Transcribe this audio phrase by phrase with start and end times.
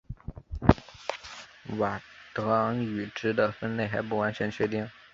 [1.77, 2.01] 佤
[2.33, 4.89] 德昂语支的分类还不完全确定。